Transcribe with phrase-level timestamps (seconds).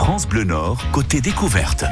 [0.00, 1.84] France Bleu Nord, côté découverte.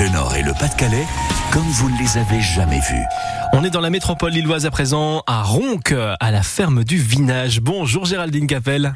[0.00, 1.06] Le Nord et le Pas-de-Calais,
[1.52, 3.04] comme vous ne les avez jamais vus.
[3.52, 7.60] On est dans la métropole lilloise à présent, à Ronc, à la ferme du Vinage.
[7.60, 8.94] Bonjour Géraldine Capel.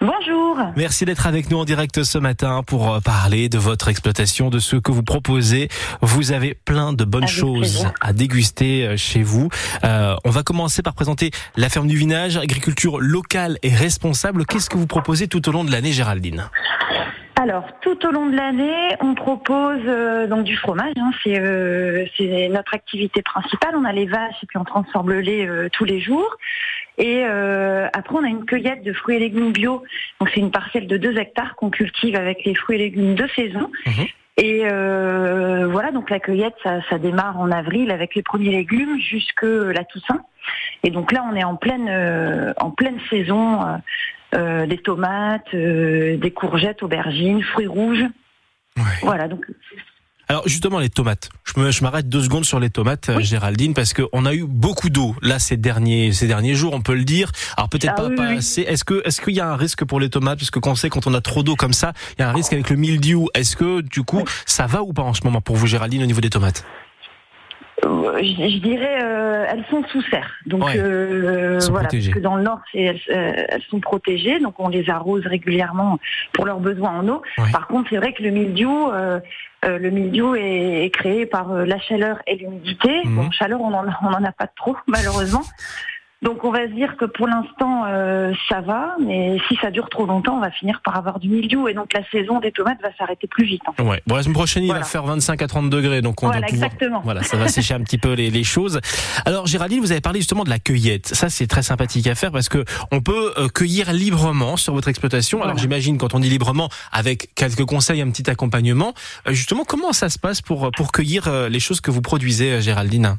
[0.00, 0.56] Bonjour.
[0.76, 4.60] Merci d'être avec nous en direct ce matin pour euh, parler de votre exploitation, de
[4.60, 5.68] ce que vous proposez.
[6.00, 7.92] Vous avez plein de bonnes Avec choses plaisir.
[8.00, 9.50] à déguster euh, chez vous.
[9.84, 14.46] Euh, on va commencer par présenter la ferme du Vinage, agriculture locale et responsable.
[14.46, 16.48] Qu'est-ce que vous proposez tout au long de l'année, Géraldine?
[17.40, 20.92] Alors, tout au long de l'année, on propose euh, donc du fromage.
[20.96, 21.12] hein.
[21.22, 23.76] c'est euh, c'est notre activité principale.
[23.76, 26.36] On a les vaches et puis on transforme le lait euh, tous les jours.
[27.00, 29.84] Et après, on a une cueillette de fruits et légumes bio.
[30.18, 33.28] Donc, c'est une parcelle de 2 hectares qu'on cultive avec les fruits et légumes de
[33.36, 33.70] saison.
[33.86, 34.06] Mhm.
[34.38, 34.62] Et
[35.70, 39.84] voilà, donc la cueillette, ça, ça démarre en avril avec les premiers légumes jusque la
[39.84, 40.22] Toussaint.
[40.82, 41.88] Et donc là, on est en pleine,
[42.56, 43.60] en pleine saison.
[44.34, 48.04] Euh, des tomates, euh, des courgettes, aubergines, fruits rouges.
[49.02, 49.44] Voilà, donc
[50.28, 51.30] Alors justement les tomates.
[51.56, 53.24] Je m'arrête deux secondes sur les tomates, euh, Oui.
[53.24, 56.94] Géraldine, parce qu'on a eu beaucoup d'eau là ces derniers ces derniers jours, on peut
[56.94, 57.32] le dire.
[57.56, 58.36] Alors peut-être Ah pas, oui, pas oui.
[58.36, 58.62] assez.
[58.62, 60.90] Est-ce que est-ce qu'il y a un risque pour les tomates, parce que qu'on sait
[60.90, 63.28] quand on a trop d'eau comme ça, il y a un risque avec le mildiou.
[63.34, 66.06] Est-ce que du coup ça va ou pas en ce moment pour vous, Géraldine, au
[66.06, 66.64] niveau des tomates?
[67.82, 70.30] Je, je dirais, euh, elles sont sous serre.
[70.46, 70.74] Donc Ouais.
[70.78, 72.10] euh, voilà, protégées.
[72.10, 75.98] parce que dans le nord, elles, euh, elles sont protégées, donc on les arrose régulièrement
[76.32, 77.22] pour leurs besoins en eau.
[77.38, 77.50] Ouais.
[77.52, 79.20] Par contre, c'est vrai que le mildiou, euh,
[79.64, 83.00] euh, le mildiou est, est créé par euh, la chaleur et l'humidité.
[83.04, 83.16] Mhm.
[83.16, 85.42] Bon, chaleur, on en, on en a pas trop, malheureusement.
[86.20, 89.88] Donc on va se dire que pour l'instant euh, ça va, mais si ça dure
[89.88, 92.80] trop longtemps, on va finir par avoir du mildiou et donc la saison des tomates
[92.82, 93.62] va s'arrêter plus vite.
[93.68, 93.82] en fait.
[93.84, 94.02] Ouais.
[94.04, 96.48] Bon, la semaine prochaine, il va faire 25 à 30 degrés, donc on Voilà, doit
[96.48, 96.64] pouvoir.
[96.66, 97.00] exactement.
[97.04, 98.80] Voilà, ça va sécher un petit peu les, les choses.
[99.26, 101.06] Alors, Géraldine, vous avez parlé justement de la cueillette.
[101.06, 104.88] Ça, c'est très sympathique à faire parce que on peut euh, cueillir librement sur votre
[104.88, 105.38] exploitation.
[105.38, 105.62] Alors, Voilà.
[105.62, 108.92] j'imagine quand on dit librement, avec quelques conseils, un petit accompagnement.
[109.28, 112.60] Euh, justement, comment ça se passe pour pour cueillir euh, les choses que vous produisez,
[112.60, 113.18] Géraldine?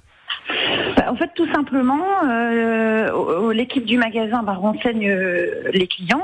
[1.09, 6.23] En fait, tout simplement, euh, l'équipe du magasin bah, renseigne euh, les clients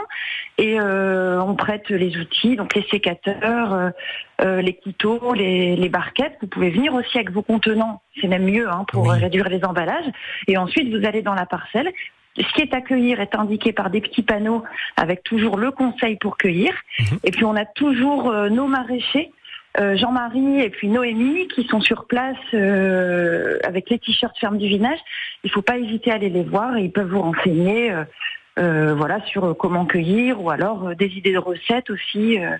[0.59, 3.91] et euh, on prête les outils, donc les sécateurs,
[4.41, 6.37] euh, les couteaux, les, les barquettes.
[6.39, 9.17] Vous pouvez venir aussi avec vos contenants, c'est même mieux hein, pour Oui.
[9.17, 10.05] réduire les emballages.
[10.47, 11.91] Et ensuite, vous allez dans la parcelle.
[12.37, 14.63] Ce qui est à cueillir est indiqué par des petits panneaux
[14.97, 16.73] avec toujours le conseil pour cueillir.
[16.99, 17.19] Mhm.
[17.23, 19.31] Et puis on a toujours nos maraîchers
[19.77, 24.99] Jean-Marie et puis Noémie qui sont sur place euh, avec les t-shirts ferme du vinage.
[25.43, 28.03] Il faut pas hésiter à aller les voir et ils peuvent vous renseigner euh,
[28.57, 32.39] euh, voilà sur euh, comment cueillir ou alors euh, des idées de recettes aussi.
[32.39, 32.51] Euh,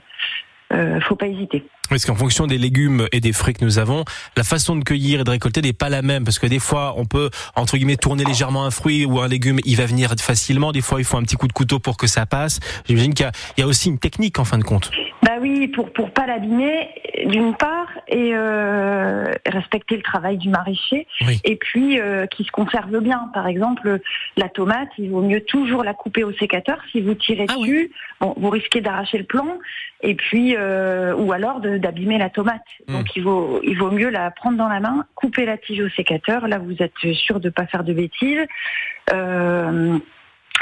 [0.73, 1.63] euh, faut pas hésiter.
[1.89, 4.03] Parce qu'en fonction des légumes et des fruits que nous avons,
[4.35, 6.23] la façon de cueillir et de récolter n'est pas la même.
[6.23, 9.59] Parce que des fois, on peut, entre guillemets, tourner légèrement un fruit ou un légume,
[9.63, 10.71] il va venir facilement.
[10.71, 12.59] Des fois, il faut un petit coup de couteau pour que ça passe.
[12.87, 14.89] J'imagine qu'il y y a aussi une technique en fin de compte.
[15.25, 16.87] Bah oui, pour pour pas l'abîmer
[17.25, 21.41] d'une part et euh, respecter le travail du maraîcher Oui.
[21.43, 23.31] et puis euh, qui se conserve bien.
[23.33, 24.01] Par exemple,
[24.37, 26.77] la tomate, il vaut mieux toujours la couper au sécateur.
[26.91, 27.61] Si vous tirez Ah oui.
[27.61, 27.91] dessus,
[28.21, 29.57] bon, vous risquez d'arracher le plomb
[30.01, 32.61] et puis euh, ou alors d'abîmer la tomate.
[32.87, 32.93] Mm.
[32.93, 35.89] Donc il vaut il vaut mieux la prendre dans la main, couper la tige au
[35.89, 36.47] sécateur.
[36.47, 38.45] Là, vous êtes sûr de pas faire de bêtises.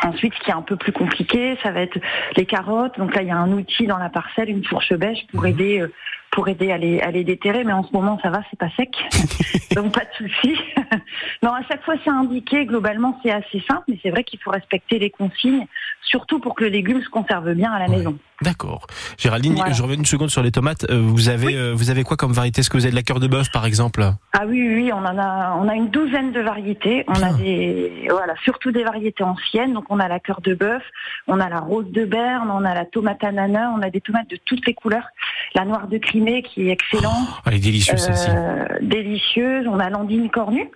[0.01, 1.97] Ensuite, ce qui est un peu plus compliqué, ça va être
[2.35, 2.97] les carottes.
[2.97, 5.47] Donc là, il y a un outil dans la parcelle, une fourche bêche pour Mhm.
[5.49, 5.93] aider, euh,
[6.31, 7.63] pour aider à les, à les déterrer.
[7.63, 8.89] Mais en ce moment, ça va, c'est pas sec,
[9.75, 10.57] donc pas de souci.
[11.43, 12.65] non, à chaque fois, c'est indiqué.
[12.65, 15.67] Globalement, c'est assez simple, mais c'est vrai qu'il faut respecter les consignes,
[16.01, 17.97] surtout pour que le légume se conserve bien à la Ouais.
[17.97, 18.17] maison.
[18.41, 18.87] D'accord.
[19.17, 19.71] Géraldine, Voilà.
[19.73, 20.85] je reviens une seconde sur les tomates.
[20.89, 21.55] Euh, Vous avez, Oui.
[21.55, 22.59] euh, vous avez quoi comme variété?
[22.61, 24.01] Est-ce que vous avez de la cœur de bœuf, par exemple?
[24.33, 27.05] Ah oui, oui, on en a, on a une douzaine de variétés.
[27.07, 29.73] On a des, voilà, surtout des variétés anciennes.
[29.73, 30.81] Donc on a la cœur de bœuf,
[31.27, 34.29] on a la rose de Berne, on a la tomate ananas, on a des tomates
[34.29, 35.07] de toutes les couleurs.
[35.55, 38.27] La noire de Crimée qui est excellente, Ah, Elle est délicieuse, celle-ci.
[38.29, 39.67] euh, délicieuse.
[39.67, 40.69] On a l'andine cornue.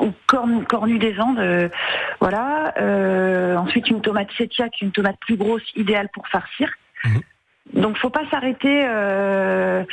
[0.00, 1.68] Ou corne, cornue des Andes, euh,
[2.20, 2.74] voilà.
[2.78, 6.70] Euh, ensuite une tomate sepia, qui est une tomate plus grosse, idéale pour farcir.
[7.04, 7.20] Mhm.
[7.74, 8.84] Donc faut pas s'arrêter.
[8.86, 9.84] euh,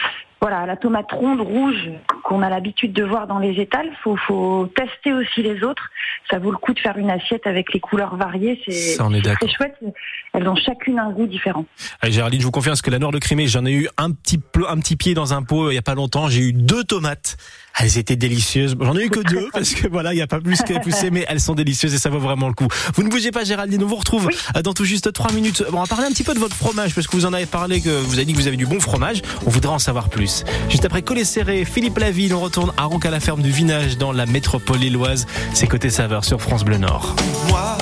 [0.41, 1.89] voilà, la tomate ronde, rouge,
[2.23, 5.89] qu'on a l'habitude de voir dans les étals, faut, faut tester aussi les autres.
[6.29, 8.61] Ça vaut le coup de faire une assiette avec les couleurs variées.
[8.67, 9.75] C'est très chouette.
[10.33, 11.65] Elles ont chacune un goût différent.
[11.99, 14.39] Allez, Géraldine, je vous confirme que la noire de Crimée, j'en ai eu un petit,
[14.67, 16.27] un petit pied dans un pot euh, il y a pas longtemps.
[16.29, 17.37] J'ai eu deux tomates.
[17.77, 18.75] Elles étaient délicieuses.
[18.79, 21.11] J'en ai eu que deux parce que voilà, il n'y a pas plus qu'à pousser,
[21.11, 22.67] mais elles sont délicieuses et ça vaut vraiment le coup.
[22.95, 23.83] Vous ne bougez pas, Géraldine.
[23.83, 24.35] On vous retrouve Oui.
[24.55, 25.63] euh, dans tout juste trois minutes.
[25.71, 27.45] Bon, on va parler un petit peu de votre fromage parce que vous en avez
[27.45, 29.21] parlé, que vous avez dit que vous avez du bon fromage.
[29.45, 30.43] On voudrait en savoir plus.
[30.69, 33.97] Juste après Collet Serré, Philippe Laville, on retourne à Ronc à la ferme du Vinage
[33.97, 35.25] dans la métropole lilloise.
[35.53, 37.15] C'est côté saveur sur France Bleu Nord.
[37.49, 37.77] Moi,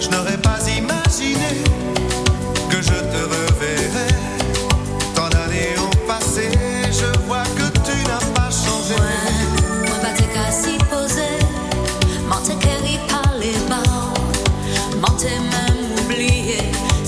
[0.00, 1.38] je n'aurais pas imaginé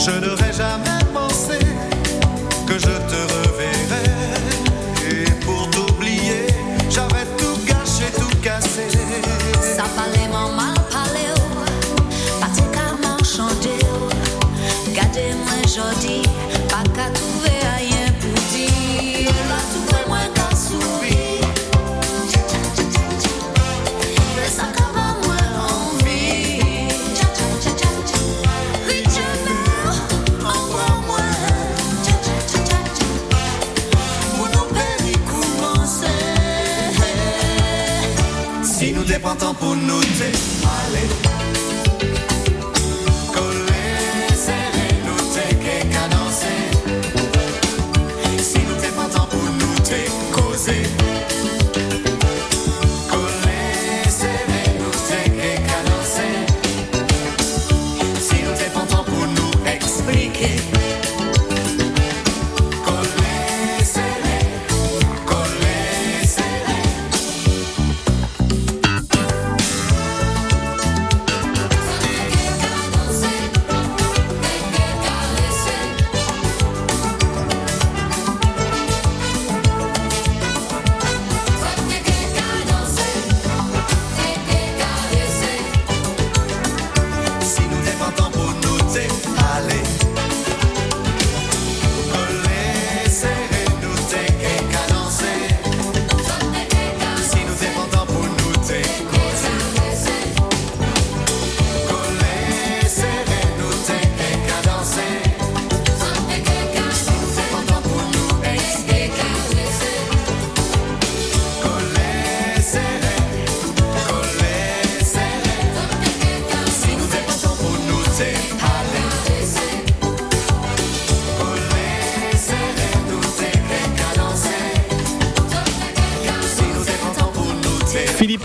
[0.00, 0.99] je n'aurai jamais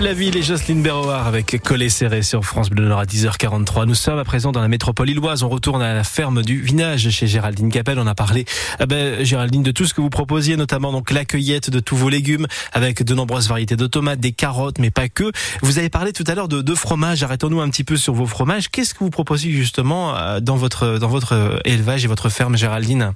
[0.05, 3.85] la ville et Jocelyne Berroir avec Collet Serré sur France Bleu Nord à 10h43.
[3.85, 5.41] Nous sommes à présent dans la métropole illoise.
[5.41, 7.97] On retourne à la ferme du Vinage chez Géraldine Capel.
[7.97, 8.45] On a parlé,
[8.79, 12.09] eh Géraldine, de tout ce que vous proposiez, notamment donc la cueillette de tous vos
[12.09, 15.31] légumes avec de nombreuses variétés de tomates, des carottes, mais pas que.
[15.63, 17.23] Vous avez parlé tout à l'heure de, de fromage.
[17.23, 18.69] Arrêtons-nous un petit peu sur vos fromages.
[18.69, 22.55] Qu'est-ce que vous proposez justement euh, dans votre, dans votre euh, élevage et votre ferme,
[22.55, 23.15] Géraldine?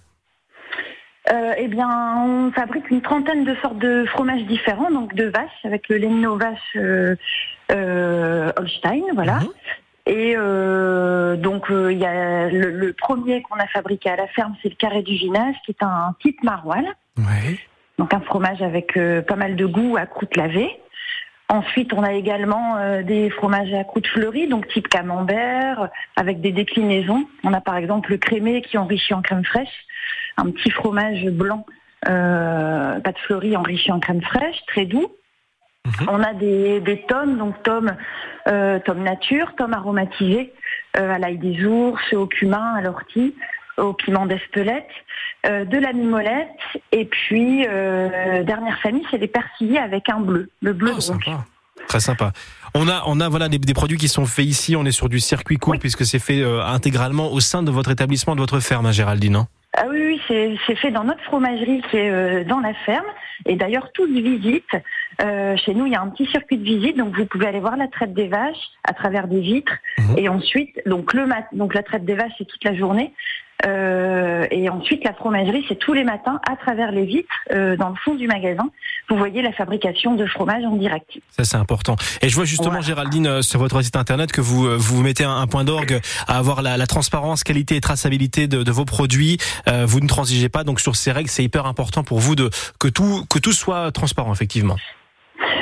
[1.31, 1.89] Euh, Eh bien,
[2.25, 6.09] on fabrique une trentaine de sortes de fromages différents, donc de vaches, avec le lait
[6.38, 7.15] vache euh,
[7.71, 9.39] euh, Holstein, voilà.
[9.39, 9.50] Mhm.
[10.07, 14.69] Et euh, donc il y a le, premier qu'on a fabriqué à la ferme, c'est
[14.69, 16.91] le carré du vinage, qui est un type maroilles.
[18.00, 20.71] Donc un fromage avec pas mal de goût à croûte lavée.
[21.48, 27.27] Ensuite, on a également des fromages à croûte fleurie, donc type camembert, avec des déclinaisons.
[27.43, 29.86] On a par exemple le crémé qui est enrichi en crème fraîche
[30.39, 31.65] un petit fromage blanc,
[32.08, 35.12] euh, pâte fleurie enrichi en crème fraîche, très doux.
[35.86, 36.10] Mhm.
[36.10, 37.96] On a des, des tomes, donc tomes,
[38.48, 40.53] euh, tomes nature, tomes aromatisés,
[40.98, 43.34] euh, à l'ail des ours, au cumin, à l'ortie,
[43.77, 44.89] au piment d'Espelette,
[45.46, 46.50] euh, de la mimolette,
[46.91, 51.46] et puis dernière famille, c'est des persillés avec un bleu, le bleu oh, sympa.
[51.88, 52.34] Très sympa.
[52.75, 54.75] On a, on a voilà des, produits qui sont faits ici.
[54.75, 58.36] On est sur du circuit court puisque c'est fait intégralement au sein de votre établissement,
[58.36, 59.38] de votre ferme, hein, Géraldine.
[59.38, 63.05] Hein ah oui, oui c'est fait dans notre fromagerie qui est euh, dans la ferme.
[63.45, 64.69] Et d'ailleurs, toute visite,
[65.21, 67.59] euh, chez nous, il y a un petit circuit de visite, donc vous pouvez aller
[67.59, 69.75] voir la traite des vaches à travers des vitres.
[69.97, 70.17] Mhm.
[70.17, 73.13] Et ensuite, donc le mat donc la traite des vaches, c'est toute la journée.
[73.65, 77.89] Euh, et ensuite, la fromagerie, c'est tous les matins à travers les vitres, euh, dans
[77.89, 78.69] le fond du magasin.
[79.09, 81.19] Vous voyez la fabrication de fromage en direct.
[81.31, 81.95] Ça, c'est important.
[82.21, 85.47] Et je vois justement, Géraldine, euh, sur votre site internet que vous vous mettez un,
[85.47, 89.37] point d'orgue à avoir la, la, transparence, qualité et traçabilité de, de vos produits.
[89.67, 90.63] vous ne transigez pas.
[90.63, 92.49] Donc sur ces règles, c'est hyper important pour vous de
[92.79, 94.75] que tout que tout soit transparent, effectivement.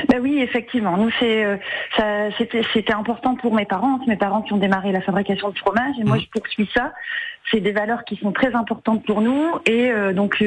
[0.10, 0.98] Ben oui, effectivement.
[0.98, 5.02] Nous, c'est euh, c'était c'était important pour mes parents, mes parents qui ont démarré la
[5.02, 6.22] fabrication de fromage, et moi, mmh.
[6.22, 6.94] je poursuis ça.
[7.52, 10.44] C'est des valeurs qui sont très importantes pour nous, et euh, donc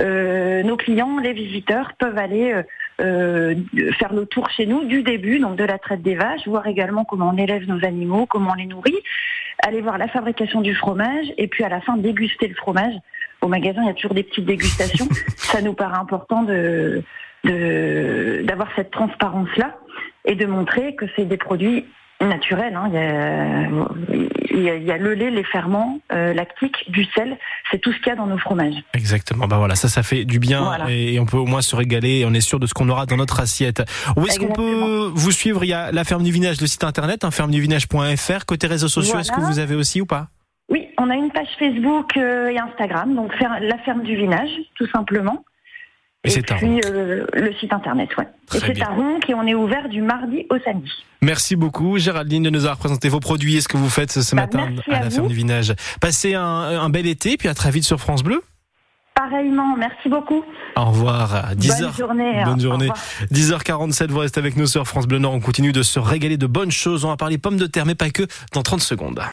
[0.00, 2.54] euh, nos clients, les visiteurs, peuvent aller
[2.96, 7.04] faire le tour chez nous du début, donc de la traite des vaches, voir également
[7.04, 8.94] comment on élève nos animaux, comment on les nourrit,
[9.66, 12.94] aller voir la fabrication du fromage, et puis à la fin déguster le fromage.
[13.40, 15.08] Au magasin, il y a toujours des petites dégustations.
[15.36, 17.02] ça nous paraît important de
[17.44, 19.76] d'avoir cette transparence-là
[20.24, 21.84] et de montrer que c'est des produits
[22.20, 22.76] naturels.
[22.76, 22.88] Hein.
[24.50, 27.36] Il, y a, le lait, les ferments euh, lactiques, du sel,
[27.70, 28.76] c'est tout ce qu'il y a dans nos fromages.
[28.94, 29.46] Exactement.
[29.46, 32.24] Bah voilà, ça, ça fait du bien et on peut au moins se régaler et
[32.24, 33.82] on est sûr de ce qu'on aura dans notre assiette.
[34.16, 35.64] Où est-ce qu'on peut vous suivre?
[35.64, 38.46] Il y a la ferme du vinage, le site internet, hein, fermeduvinage.fr.
[38.46, 40.28] Côté réseaux sociaux, est-ce que vous avez aussi ou pas?
[40.70, 44.86] Oui, on a une page Facebook euh, et Instagram, donc la ferme du vinage, tout
[44.88, 45.44] simplement.
[46.24, 48.26] Et, c'est puis euh, le site internet, ouais.
[48.54, 50.90] et c'est à Ronc et on est ouvert du mardi au samedi.
[51.20, 54.34] Merci beaucoup Géraldine de nous avoir présenté vos produits et ce que vous faites ce
[54.34, 55.74] bah, matin à, la ferme du Vinage.
[56.00, 58.42] Passez un, bel été puis à très vite sur France Bleu.
[59.14, 60.42] Pareillement, merci beaucoup.
[60.76, 61.54] Au revoir.
[61.54, 62.44] 10 bonne journée.
[62.44, 62.88] Bonne journée.
[63.30, 65.34] 10h47, vous restez avec nous sur France Bleu Nord.
[65.34, 67.04] On continue de se régaler de bonnes choses.
[67.04, 69.20] On va parler pommes de terre, mais pas que, dans 30 secondes.